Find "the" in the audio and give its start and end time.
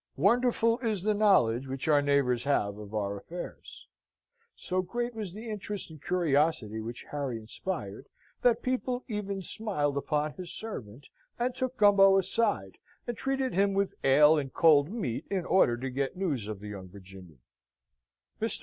1.03-1.13, 5.33-5.47, 16.61-16.69